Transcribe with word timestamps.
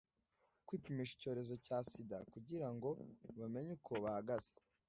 kwipimisha 0.65 1.13
icyorezo 1.17 1.53
cya 1.65 1.77
sida 1.89 2.17
kugira 2.33 2.67
ngo 2.73 2.89
bamenye 3.39 3.71
uko 3.77 3.91
bahagaze 4.03 4.51